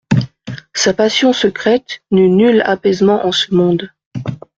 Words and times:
Sa 0.73 0.95
passion 0.95 1.31
secrète 1.31 2.01
n'eut 2.09 2.27
nul 2.27 2.63
apaisement 2.65 3.23
en 3.23 3.31
ce 3.31 3.53
monde. 3.53 3.91